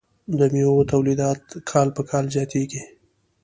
[0.37, 1.41] د میوو تولیدات
[1.71, 2.83] کال په کال زیاتیږي.